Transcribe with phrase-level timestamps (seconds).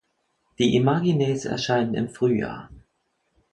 [0.57, 2.71] Die Imagines erscheinen im Frühjahr.